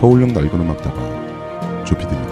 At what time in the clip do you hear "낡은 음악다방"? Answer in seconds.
0.32-1.84